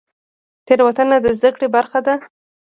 [0.65, 2.13] تیروتنه د زده کړې برخه ده؟